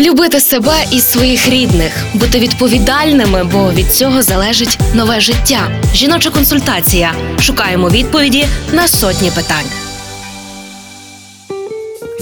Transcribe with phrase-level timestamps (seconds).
[0.00, 5.70] Любити себе і своїх рідних, бути відповідальними, бо від цього залежить нове життя.
[5.94, 7.12] Жіноча консультація.
[7.40, 9.66] Шукаємо відповіді на сотні питань.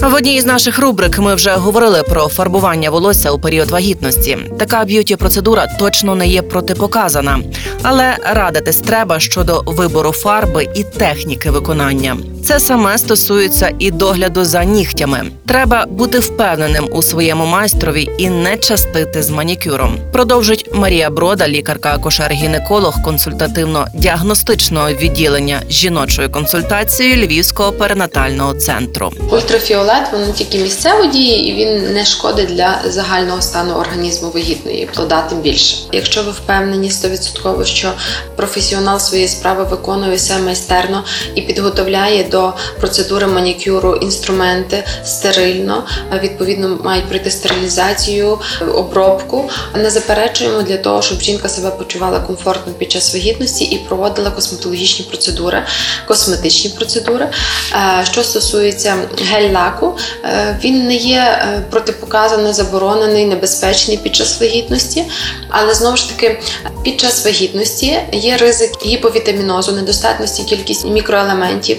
[0.01, 4.37] В одній із наших рубрик ми вже говорили про фарбування волосся у період вагітності.
[4.59, 7.39] Така beauty процедура точно не є протипоказана,
[7.81, 12.17] але радитись треба щодо вибору фарби і техніки виконання.
[12.47, 15.31] Це саме стосується і догляду за нігтями.
[15.47, 19.99] Треба бути впевненим у своєму майстрові і не частити з манікюром.
[20.11, 29.11] Продовжить Марія Брода, лікарка акушер-гінеколог консультативно-діагностичного відділення жіночої консультації Львівського перинатального центру.
[29.31, 35.21] Ультрафіолет він тільки місцево діє і він не шкодить для загального стану організму вагітної плода,
[35.21, 35.77] тим більше.
[35.91, 37.91] Якщо ви впевнені 100%, що
[38.35, 41.03] професіонал своєї справи виконує все майстерно
[41.35, 42.36] і підготовляє до
[42.79, 45.83] процедури манікюру інструменти стерильно,
[46.23, 48.39] відповідно мають пройти стерилізацію,
[48.75, 49.49] обробку.
[49.75, 55.05] Не заперечуємо для того, щоб жінка себе почувала комфортно під час вагітності і проводила косметологічні
[55.05, 55.63] процедури,
[56.07, 57.29] косметичні процедури.
[57.73, 58.95] Е, Що стосується
[59.31, 59.91] гель-лаку,
[60.23, 65.03] е, він не є е, протипоказаний, заборонений, небезпечний під час вагітності,
[65.49, 66.39] але знову ж таки
[66.83, 71.77] під час вагітності є ризик гіповітамінозу, недостатності кількість мікроелементів,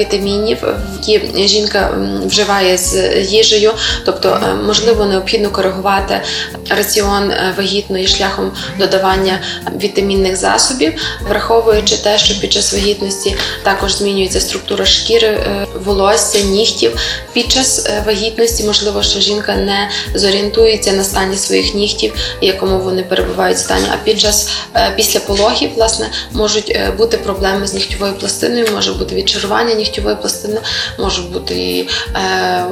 [0.00, 0.58] вітамінів,
[1.00, 1.90] які жінка
[2.26, 3.72] вживає з їжею,
[4.04, 6.20] тобто е, можливо необхідно коригувати
[6.68, 9.40] раціон е, вагітної шляхом додавання
[9.82, 10.92] вітамінних засобів,
[11.28, 17.00] враховуючи те, що під час вагітності також змінюється структура шкіри, е, волосся, нігтів.
[17.32, 23.56] Під час вагітності, можливо, що жінка не зорієнтується на стані своїх нігтів, якому вони перебувають
[23.56, 23.86] в стані.
[23.92, 24.48] А під час
[24.96, 30.60] після пологів, власне, можуть бути проблеми з нігтєвою пластиною, може бути відчарування нігтєвої пластини,
[30.98, 32.64] може бути і е,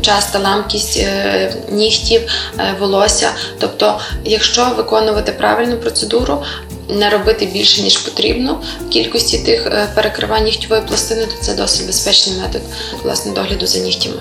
[0.00, 2.20] часта ламкість е, нігтів,
[2.58, 3.30] е, волосся.
[3.58, 6.42] Тобто, якщо виконувати правильну процедуру,
[6.88, 11.86] не робити більше ніж потрібно в кількості тих е, перекривань нігтєвої пластини, то це досить
[11.86, 12.62] безпечний метод
[13.02, 14.16] власне догляду за нігтями.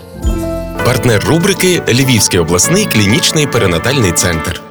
[0.86, 4.71] Партнер рубрики Львівський обласний клінічний перинатальний центр.